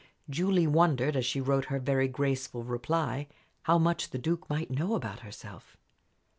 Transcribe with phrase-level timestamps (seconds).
[0.27, 3.27] Julie wondered, as she wrote her very graceful reply,
[3.65, 5.77] how much the Duke might know about herself.